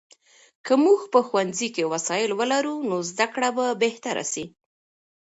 که 0.65 0.73
موږ 0.83 1.01
په 1.13 1.19
ښوونځي 1.27 1.69
کې 1.75 1.89
وسایل 1.93 2.31
ولرو، 2.35 2.75
نو 2.89 2.97
زده 3.09 3.27
کړه 3.33 3.49
به 3.57 3.65
بهتره 3.83 4.23
سي. 4.33 4.45